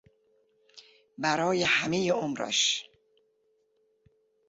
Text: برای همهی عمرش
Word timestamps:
برای 1.17 1.63
همهی 1.63 2.09
عمرش 2.11 2.89